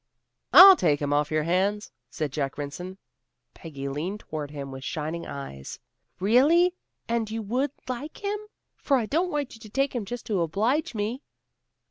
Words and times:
"I'll 0.51 0.75
take 0.75 0.99
him 0.99 1.13
off 1.13 1.29
your 1.29 1.43
hands," 1.43 1.91
said 2.09 2.31
Jack 2.31 2.55
Rynson. 2.57 2.97
Peggy 3.53 3.87
leaned 3.87 4.21
toward 4.21 4.49
him 4.49 4.71
with 4.71 4.83
shining 4.83 5.27
eyes. 5.27 5.77
"Really? 6.19 6.73
And 7.07 7.29
would 7.29 7.29
you 7.69 7.73
like 7.87 8.23
him? 8.25 8.39
For 8.77 8.97
I 8.97 9.05
don't 9.05 9.29
want 9.29 9.53
you 9.53 9.59
to 9.61 9.69
take 9.69 9.93
him 9.93 10.05
just 10.05 10.25
to 10.25 10.41
oblige 10.41 10.95
me." 10.95 11.21